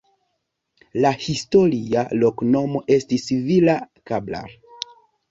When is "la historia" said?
1.01-2.03